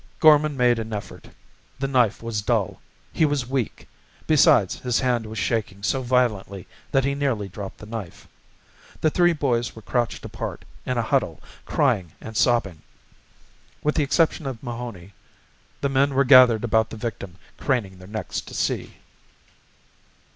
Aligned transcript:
Gorman 0.19 0.57
made 0.57 0.79
an 0.79 0.93
effort. 0.93 1.29
The 1.77 1.87
knife 1.87 2.23
was 2.23 2.41
dull. 2.41 2.81
He 3.13 3.23
was 3.23 3.47
weak. 3.47 3.87
Besides, 4.25 4.79
his 4.79 5.01
hand 5.01 5.27
was 5.27 5.37
shaking 5.37 5.83
so 5.83 6.01
violently 6.01 6.65
that 6.91 7.05
he 7.05 7.13
nearly 7.13 7.47
dropped 7.47 7.77
the 7.77 7.85
knife. 7.85 8.27
The 9.01 9.11
three 9.11 9.33
boys 9.33 9.75
were 9.75 9.83
crouched 9.83 10.25
apart, 10.25 10.65
in 10.87 10.97
a 10.97 11.03
huddle, 11.03 11.39
crying 11.67 12.13
and 12.19 12.35
sobbing. 12.35 12.81
With 13.83 13.93
the 13.93 14.01
exception 14.03 14.47
of 14.47 14.63
Mahoney, 14.63 15.13
the 15.81 15.89
men 15.89 16.15
were 16.15 16.25
gathered 16.25 16.63
about 16.63 16.89
the 16.89 16.97
victim, 16.97 17.35
craning 17.59 17.99
their 17.99 18.07
necks 18.07 18.41
to 18.41 18.55
see. 18.55 18.95